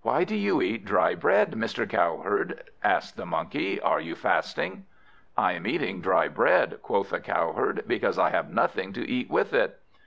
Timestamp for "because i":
7.86-8.30